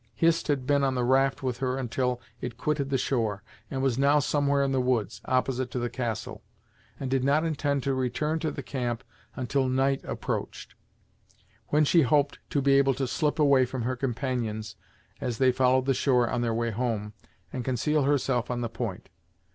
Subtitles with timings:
[0.15, 3.99] Hist had been on the raft with her until it quitted the shore, and was
[3.99, 6.41] now somewhere in the woods, opposite to the castle,
[6.99, 9.03] and did not intend to return to the camp
[9.35, 10.73] until night approached;
[11.67, 14.75] when she hoped to be able to slip away from her companions,
[15.21, 17.13] as they followed the shore on their way home,
[17.53, 19.09] and conceal herself on the point.